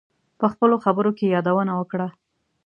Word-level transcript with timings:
په 0.39 0.45
خپلو 0.53 0.75
خبرو 0.83 1.11
کې 1.17 1.33
یادونه 1.35 1.73
وکړه. 1.75 2.07